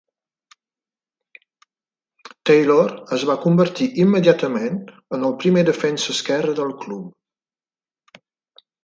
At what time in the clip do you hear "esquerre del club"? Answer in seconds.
6.15-8.17